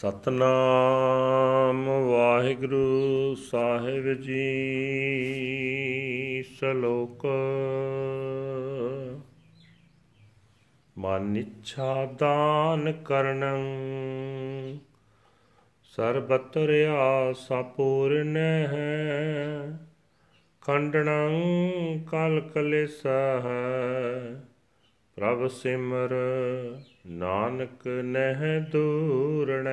ਸਤਨਾਮ 0.00 1.88
ਵਾਹਿਗੁਰੂ 2.10 3.34
ਸਾਹਿਬ 3.34 4.12
ਜੀ, 4.12 4.42
ਸ਼ਲੋਕ। 6.42 7.26
ਮਨ 10.98 11.36
ਇੱਛਾ 11.36 12.06
ਦਾਨ 12.18 12.92
ਕਰਨੰ 12.92 13.58
ਸਰਬਤਰ 15.82 16.86
ਆਸਾ 16.98 17.62
ਪੂਰਨ 17.62 18.36
ਹੈ। 18.36 19.78
ਖੰਡਣੰ 20.60 21.30
ਕਲ 22.12 22.40
ਕਲੇਸਾ 22.54 23.40
ਹੈ 23.40 24.49
ਪ੍ਰਭ 25.20 25.46
ਸਿਮਰ 25.46 26.10
ਨਾਨਕ 27.06 27.86
ਨਹਿ 27.86 28.60
ਦੂਰਣੈ, 28.60 29.70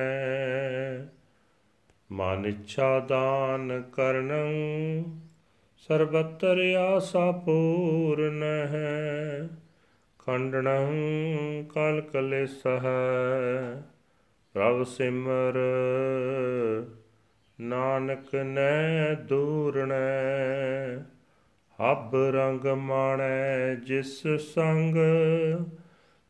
ਮਨ 2.12 2.46
ਇੱਛਾ 2.46 3.00
ਦਾਨ 3.00 3.82
ਕਰਨੰ 3.92 5.04
ਸਰਬਤਰ 5.76 6.74
ਆਸਾ 6.78 7.32
ਪੂਰਨ 7.32 8.42
ਹੈ, 8.42 9.48
ਖੰਡਣੰ 10.18 10.92
ਕਲ 11.64 12.00
ਕਲੇਸਹ। 12.00 12.86
ਪ੍ਰਭ 14.52 14.82
ਸਿਮਰ 14.82 15.58
ਨਾਨਕ 17.60 18.34
ਨੈ 18.34 19.14
ਦੂਰਣੈ 19.14 20.08
ਹਬ 21.80 22.16
ਰੰਗ 22.16 22.66
ਮਾਣੈ 22.66 23.74
ਜਿਸ 23.74 24.26
ਸੰਗ 24.26 24.96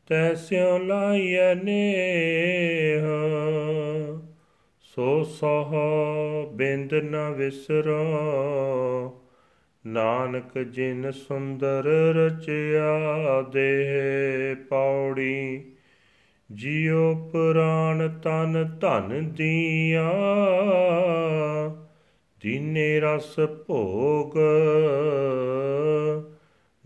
ਤੈਸਿਉ 0.06 0.79
ਲਾਈਐ 0.79 1.55
ਨੇਹ। 1.55 3.06
ਸੋ 4.81 5.25
ਸਹ 5.25 5.72
ਬਿੰਦ 6.53 6.95
ਨ 6.95 7.34
ਵਿਸਰੋ, 7.37 8.05
ਨਾਨਕ 9.87 10.59
ਜਿਨ 10.59 11.11
ਸੁੰਦਰ 11.11 11.84
ਰਚਿਆ 12.17 12.98
ਦੇ 13.42 13.87
ਪੌੜੀ, 14.69 15.72
ਜਿਉ 16.53 17.31
ਪ੍ਰਾਨ 17.33 18.20
ਤਨ 18.22 18.78
ਧਨ 18.81 19.31
ਦੀਆ। 19.31 20.11
ਦੀਨੇ 22.41 23.00
ਰਸ 23.00 23.37
ਭੋਗ 23.67 24.39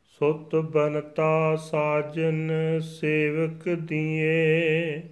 ਸੁਤ 0.07 0.57
ਬਨਤਾ 0.57 1.57
ਸਾਜਨ 1.57 2.51
ਸੇਵਕ 2.81 3.69
ਦੀਏ, 3.69 5.03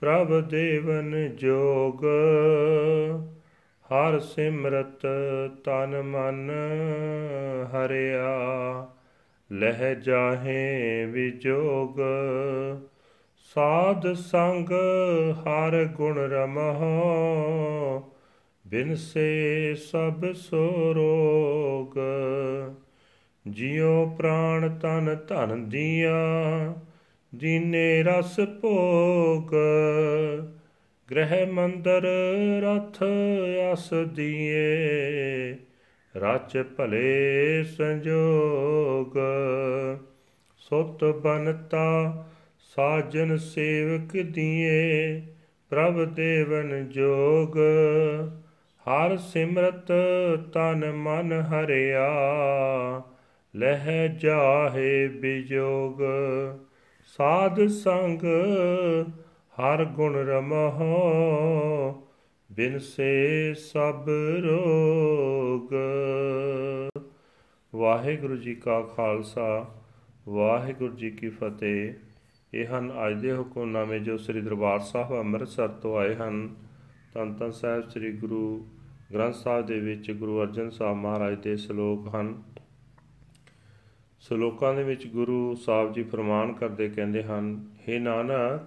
ਪ੍ਰਭ 0.00 0.40
ਦੇਵਨ 0.40 1.36
ਜੋਗ। 1.36 2.04
ਹਰ 3.86 4.18
ਸਿਮਰਤ 4.18 5.06
ਤਨ 5.64 6.02
ਮਨ 6.02 6.50
ਹਰਿਆ, 7.66 8.36
ਲਹਿ 9.52 9.94
ਜਾਹੇ 9.94 11.04
ਵਿਜੋਗ। 11.04 12.00
ਸਾਧ 13.54 14.12
ਸੰਗ 14.12 14.68
ਹਰ 15.40 15.84
ਗੁਣ 15.84 16.18
ਰਮਹੁ 16.18 18.12
ਬਿਨ 18.66 18.96
ਸੇ 18.96 19.74
ਸਭ 19.74 20.32
ਸੋ 20.32 20.92
ਰੋਗ 20.94 21.98
ਜਿਉ 23.46 24.06
ਪ੍ਰਾਣ 24.18 24.78
ਤਨ 24.78 25.16
ਧਨ 25.28 25.68
ਦੀਆ, 25.68 26.14
ਦੀਨੇ 27.34 28.02
ਰਸ 28.02 28.40
ਭੋਗ। 28.60 29.54
ਗ੍ਰਹਿ 31.10 31.46
ਮੰਦਰ 31.46 32.06
ਰਥ 32.62 33.02
ਅਸ 33.72 33.90
ਦੀਏ, 34.08 34.76
ਰਚ 36.16 36.64
ਭਲੇ 36.76 37.64
ਸੰਜੋਗ। 37.64 39.18
ਸੁਤ 40.58 41.04
ਬਨਤਾ 41.04 42.24
ਸਾਜਨ 42.76 43.36
ਸੇਵਕ 43.36 44.16
ਦੀਏ, 44.16 45.22
ਪ੍ਰਭ 45.70 46.04
ਦੇਵਨ 46.04 46.88
ਜੋਗ। 46.88 47.56
ਹਰ 48.88 49.16
ਸਿਮਰਤ 49.16 49.92
ਤਨ 50.52 50.92
ਮਨ 50.92 51.32
ਹਰਿਆ, 51.32 52.08
ਲਹਿ 53.56 54.08
ਜਾਹੇ 54.08 55.08
ਬਿਜੋਗ। 55.08 56.02
ਸਾਧ 57.16 57.66
ਸੰਗ 57.66 58.22
ਹਰ 59.60 59.84
ਗੁਣ 59.84 60.14
ਰਮਹੁ, 60.14 60.92
ਬਿਨ 62.52 62.78
ਸੇ 62.78 63.54
ਸਭ 63.54 64.08
ਰੋਗ। 64.38 65.74
ਵਾਹਿਗੁਰੂ 67.74 68.36
ਜੀ 68.36 68.54
ਕਾ 68.54 68.80
ਖਾਲਸਾ, 68.80 69.66
ਵਾਹਿਗੁਰੂ 70.28 70.94
ਜੀ 70.94 71.10
ਕੀ 71.10 71.28
ਫਤਿਹ। 71.28 72.07
ਇਹ 72.54 72.66
ਹਨ, 72.66 72.92
ਅੱਜ 73.06 73.20
ਦੇ 73.20 73.36
ਹੁਕਮਨਾਮੇ 73.36 73.98
ਜੋ 73.98 74.16
ਸ੍ਰੀ 74.16 74.40
ਦਰਬਾਰ 74.40 74.78
ਸਾਹਿਬ 74.78 75.18
ਅੰਮ੍ਰਿਤਸਰ 75.18 75.68
ਤੋਂ 75.68 75.96
ਆਏ 75.98 76.14
ਹਨ 76.14 76.54
ਤਨ 77.14 77.34
ਤਨ 77.34 77.50
ਸਾਹਿਬ 77.50 77.88
ਸ੍ਰੀ 77.88 78.12
ਗੁਰੂ 78.12 78.68
ਗ੍ਰੰਥ 79.14 79.34
ਸਾਹਿਬ 79.34 79.66
ਦੇ 79.66 79.80
ਵਿੱਚ 79.80 80.10
ਗੁਰੂ 80.12 80.42
ਅਰਜਨ 80.42 80.70
ਸਾਹਿਬ 80.70 80.96
ਮਹਾਰਾਜ 80.96 81.34
ਦੇ 81.34 81.56
ਸ਼ਲੋਕ 81.56 82.14
ਹਨ। 82.14 82.42
ਸ਼ਲੋਕਾਂ 84.20 84.74
ਦੇ 84.74 84.82
ਵਿੱਚ 84.82 85.06
ਗੁਰੂ 85.06 85.54
ਸਾਹਿਬ 85.54 85.92
ਜੀ 85.92 86.02
ਫਰਮਾਨ 86.02 86.52
ਕਰਦੇ 86.52 86.88
ਕਹਿੰਦੇ 86.88 87.22
ਹਨ 87.22 87.68
हे 87.88 88.00
ਨਾਨਕ, 88.00 88.62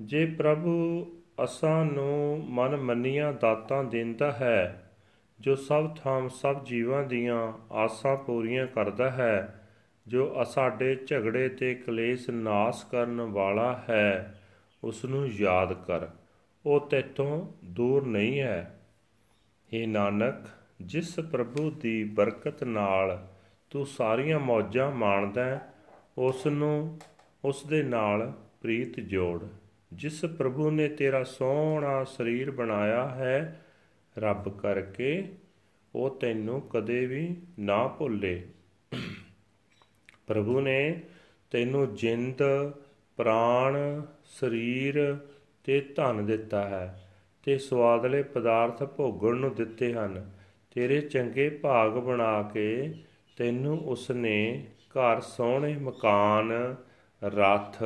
ਜੇ 0.00 0.26
ਪ੍ਰਭੂ 0.26 1.06
ਅਸਾਂ 1.44 1.84
ਨੂੰ 1.84 2.44
ਮਨ 2.48 2.76
ਮੰਨੀਆਂ 2.76 3.32
ਦਾਤਾਂ 3.32 3.84
ਦਿੰਦਾ 3.84 4.32
ਹੈ, 4.32 4.92
ਜੋ 5.40 5.54
ਸਭ 5.54 5.96
ਥਾਂ 5.96 6.28
ਸਭ 6.28 6.64
ਜੀਵਾਂ 6.64 7.04
ਦੀਆਂ 7.04 7.52
ਆਸਾਂ 7.72 8.16
ਪੂਰੀਆਂ 8.16 8.66
ਕਰਦਾ 8.66 9.10
ਹੈ 9.10 9.62
ਜੋ 10.08 10.44
ਸਾਡੇ 10.44 10.94
ਝਗੜੇ 11.06 11.48
ਤੇ 11.48 11.74
ਕਲੇਸ਼ 11.74 12.30
ਨਾਸ 12.30 12.84
ਕਰਨ 12.84 13.20
ਵਾਲਾ 13.20 13.84
ਹੈ 13.90 14.40
ਉਸ 14.84 15.04
ਨੂੰ 15.04 15.26
ਯਾਦ 15.26 15.72
ਕਰ। 15.72 16.06
ਉਹ 16.66 16.80
ਤੇਤੋਂ 16.80 17.52
ਦੂਰ 17.64 18.06
ਨਹੀਂ 18.06 18.40
ਹੈ। 18.40 18.80
हे 19.74 19.90
ਨਾਨਕ, 19.90 20.34
ਜਿਸ 20.82 21.14
ਪ੍ਰਭੂ 21.14 21.70
ਦੀ 21.70 22.04
ਬਰਕਤ 22.04 22.64
ਨਾਲ 22.64 23.26
ਤੂੰ 23.70 23.86
ਸਾਰੀਆਂ 23.86 24.40
ਮੌਜਾਂ 24.40 24.90
ਮਾਣਦਾ 24.90 25.60
ਉਸ 26.18 26.46
ਨੂੰ 26.46 27.00
ਉਸ 27.44 27.66
ਦੇ 27.66 27.82
ਨਾਲ 27.82 28.32
ਪ੍ਰੀਤ 28.62 29.00
ਜੋੜ। 29.00 29.44
ਜਿਸ 29.92 30.24
ਪ੍ਰਭੂ 30.24 30.70
ਨੇ 30.70 30.88
ਤੇਰਾ 30.88 31.24
ਸੋਹਣਾ 31.24 32.04
ਸਰੀਰ 32.04 32.50
ਬਣਾਇਆ 32.50 33.08
ਹੈ, 33.08 33.64
ਰੱਬ 34.18 34.58
ਕਰਕੇ 34.58 35.28
ਉਹ 35.94 36.18
ਤੈਨੂੰ 36.18 36.60
ਕਦੇ 36.60 37.06
ਵੀ 37.06 37.36
ਨਾ 37.58 37.88
ਭੁੱਲੇ। 37.88 38.46
ਪ੍ਰਭੂ 40.26 40.60
ਨੇ 40.60 41.02
ਤੈਨੂੰ 41.50 41.94
ਜਿੰਦ, 41.94 42.42
ਪ੍ਰਾਣ, 43.16 43.76
ਸਰੀਰ 44.24 45.16
ਤੇ 45.64 45.80
ਧਨ 45.80 46.26
ਦਿੱਤਾ 46.26 46.64
ਹੈ 46.64 47.10
ਤੇ 47.42 47.58
ਸਵਾਦਲੇ 47.58 48.22
ਪਦਾਰਥ 48.22 48.82
ਭੋਗਣ 48.82 49.34
ਨੂੰ 49.34 49.54
ਦਿੱਤੇ 49.54 49.92
ਹਨ। 49.94 50.30
ਤੇਰੇ 50.70 51.00
ਚੰਗੇ 51.00 51.48
ਭਾਗ 51.50 51.92
ਬਣਾ 51.92 52.42
ਕੇ 52.42 52.94
ਤੈਨੂੰ 53.36 53.78
ਉਸਨੇ 53.78 54.66
ਘਰ 54.90 55.20
ਸੋਹਣੇ 55.20 55.76
ਮਕਾਨ, 55.76 56.76
ਰਥ 57.24 57.82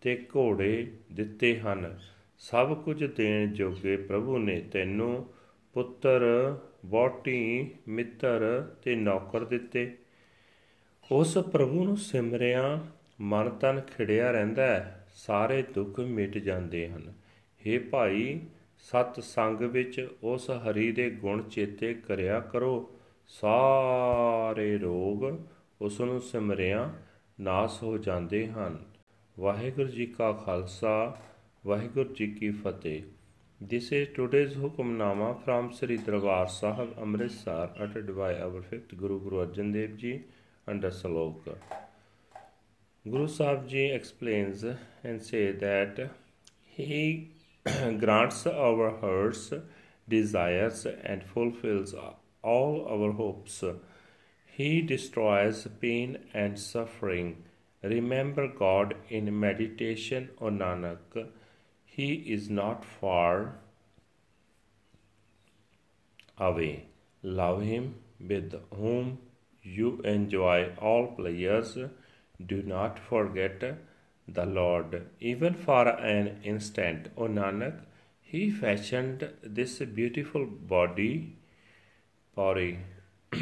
ਤੇ 0.00 0.26
ਘੋੜੇ 0.36 0.92
ਦਿੱਤੇ 1.12 1.58
ਹਨ। 1.58 1.98
ਸਭ 2.38 2.82
ਕੁਝ 2.82 3.04
ਦੇਣ 3.04 3.52
ਜੋਗੇ 3.52 3.96
ਪ੍ਰਭੂ 3.96 4.38
ਨੇ 4.38 4.60
ਤੈਨੂੰ 4.60 5.26
ਪੁੱਤਰ 5.72 6.24
ਵੋਟੀ 6.86 7.70
ਮਿੱਤਰ 7.88 8.68
ਤੇ 8.82 8.94
ਨੌਕਰ 8.94 9.44
ਦਿੱਤੇ। 9.44 9.98
ਉਸ 11.12 11.38
ਪ੍ਰਭੂ 11.38 11.84
ਨੂੰ 11.84 11.96
ਸਿਮਰਿਆ 11.96 12.80
ਮਨ 13.20 13.50
ਤਨ 13.50 13.80
ਖਿੜਿਆ 13.80 14.30
ਰਹਿੰਦਾ 14.30 14.66
ਹੈ, 14.66 15.06
ਸਾਰੇ 15.14 15.62
ਦੁੱਖ 15.62 16.00
ਮਿਟ 16.00 16.38
ਜਾਂਦੇ 16.38 16.88
ਹਨ। 16.88 17.12
हे 17.66 17.82
ਭਾਈ, 17.90 18.40
ਸਤ 18.78 19.20
ਸੰਗ 19.20 19.60
ਵਿੱਚ 19.60 20.08
ਉਸ 20.22 20.50
ਹਰੀ 20.50 20.92
ਦੇ 20.92 21.10
ਗੁਣ 21.10 21.42
ਚੇਤੇ 21.42 21.94
ਕਰਿਆ 21.94 22.40
ਕਰੋ। 22.40 23.00
ਸਾਰੇ 23.26 24.78
ਰੋਗ 24.78 25.38
ਉਸ 25.82 26.00
ਨੂੰ 26.00 26.20
ਸਿਮਰਿਆ 26.20 26.92
ਨਾਸ 27.40 27.82
ਹੋ 27.82 27.98
ਜਾਂਦੇ 27.98 28.48
ਹਨ। 28.48 28.84
ਵਾਹਿਗੁਰੂ 29.38 29.88
ਜੀ 29.88 30.06
ਕਾ 30.06 30.32
ਖਾਲਸਾ, 30.32 31.16
ਵਾਹਿਗੁਰੂ 31.66 32.14
ਜੀ 32.14 32.26
ਕੀ 32.26 32.50
ਫਤਿਹ। 32.50 33.02
This 33.64 33.84
is 33.96 34.06
today's 34.20 34.64
Hukamnama 34.64 35.34
from 35.38 35.70
Sri 35.70 35.96
Darbar 35.96 36.46
Sahib 36.46 36.90
Amritsar 37.06 37.68
uttered 37.84 38.10
by 38.10 38.32
our 38.46 38.60
fifth 38.60 39.00
Guru 39.02 39.20
Guru 39.20 39.40
Arjan 39.46 39.72
Dev 39.72 39.96
Ji 40.04 40.18
under 40.68 40.90
Salok. 40.90 41.56
Guru 43.10 43.26
Sahib 43.26 43.68
Ji 43.68 43.86
explains 43.90 44.64
and 45.02 45.22
say 45.22 45.52
that 45.52 46.10
he 46.60 47.30
grants 47.64 48.46
our 48.46 48.90
hearts 48.98 49.52
desires 50.08 50.86
and 50.86 51.24
fulfills 51.24 51.94
all 52.42 52.86
our 52.88 53.12
hopes. 53.12 53.64
He 54.46 54.82
destroys 54.82 55.66
pain 55.80 56.18
and 56.34 56.58
suffering. 56.58 57.44
Remember 57.82 58.48
God 58.48 58.96
in 59.08 59.38
meditation, 59.38 60.30
O 60.40 60.46
Nanak. 60.46 61.28
He 61.84 62.14
is 62.14 62.50
not 62.50 62.84
far 62.84 63.58
away. 66.38 66.86
Love 67.22 67.62
Him 67.62 67.94
with 68.20 68.54
whom 68.74 69.18
you 69.76 70.00
enjoy 70.04 70.72
all 70.78 71.08
pleasures. 71.08 71.76
Do 72.44 72.62
not 72.62 72.98
forget 72.98 73.62
the 74.26 74.46
Lord. 74.46 75.06
Even 75.20 75.54
for 75.54 75.88
an 75.88 76.40
instant, 76.42 77.08
O 77.16 77.26
Nanak, 77.26 77.80
He 78.20 78.50
fashioned 78.50 79.30
this 79.42 79.78
beautiful 79.78 80.44
body. 80.46 81.36
body. 82.34 82.78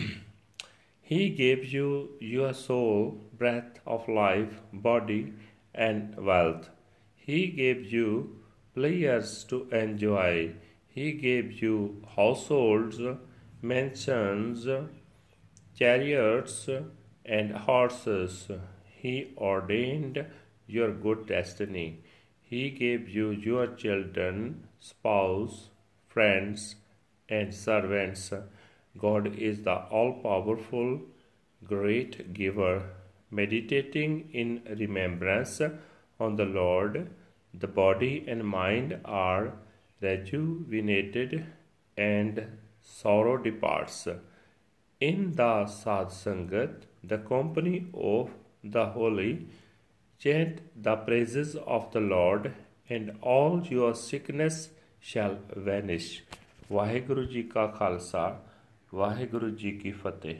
he 1.01 1.29
gave 1.31 1.65
you 1.73 2.11
your 2.21 2.53
soul, 2.55 3.21
breath 3.41 3.81
of 3.87 4.09
life, 4.09 4.61
body, 4.73 5.33
and 5.75 6.17
wealth. 6.17 6.71
He 7.15 7.49
gave 7.49 7.93
you 7.93 8.07
pleasures 8.75 9.45
to 9.45 9.69
enjoy. 9.71 10.55
He 10.89 11.13
gave 11.13 11.61
you 11.63 12.03
households, 12.17 13.01
mansions, 13.61 14.67
chariots, 15.77 16.69
and 17.25 17.53
horses. 17.53 18.49
He 18.85 19.35
ordained 19.37 20.25
your 20.67 20.93
good 20.93 21.27
destiny. 21.27 22.03
He 22.41 22.71
gave 22.71 23.09
you 23.09 23.31
your 23.31 23.67
children, 23.67 24.69
spouse, 24.79 25.69
friends, 26.09 26.77
and 27.29 27.55
servants. 27.55 28.33
God 28.97 29.37
is 29.37 29.63
the 29.63 29.75
all 29.75 30.15
powerful, 30.23 31.01
great 31.65 32.33
giver. 32.33 32.83
Meditating 33.31 34.31
in 34.33 34.63
remembrance 34.79 35.61
on 36.19 36.37
the 36.37 36.45
Lord, 36.45 37.11
the 37.53 37.67
body 37.67 38.25
and 38.27 38.47
mind 38.47 38.99
are 39.05 39.53
rejuvenated 40.01 41.45
and 41.97 42.47
sorrow 42.81 43.37
departs. 43.37 44.07
In 45.06 45.32
the 45.36 45.66
Sadsangat, 45.66 46.84
the 47.04 47.18
company 47.18 47.88
of 47.94 48.30
the 48.64 48.86
holy, 48.86 49.48
chant 50.20 50.62
the 50.76 50.96
praises 50.98 51.56
of 51.56 51.92
the 51.92 52.00
Lord, 52.00 52.54
and 52.90 53.12
all 53.22 53.62
your 53.68 53.94
sickness 53.96 54.70
shall 55.02 55.38
vanish. 55.70 56.12
Waheguru 56.72 57.24
ਜੀ 57.24 57.42
ਕਾ 57.44 57.66
ਖਾਲਸਾ 57.68 58.42
ਵਾਹਿਗੁਰੂ 58.94 59.50
ਜੀ 59.50 59.72
ਕੀ 59.72 59.92
ਫਤਿਹ 59.92 60.36